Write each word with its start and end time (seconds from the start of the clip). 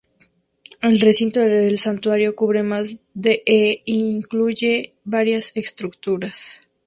El 0.81 0.99
recinto 0.99 1.41
del 1.41 1.77
santuario 1.77 2.35
cubre 2.35 2.63
más 2.63 2.97
de 3.13 3.43
e 3.45 3.83
incluye 3.85 4.95
varias 5.03 5.55
estructuras. 5.55 6.61